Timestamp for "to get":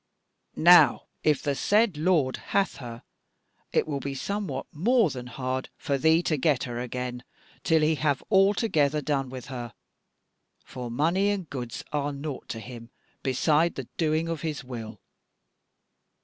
6.23-6.63